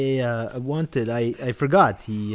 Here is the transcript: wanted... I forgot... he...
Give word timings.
wanted... 0.59 1.09
I 1.09 1.51
forgot... 1.51 1.95
he... 2.07 2.29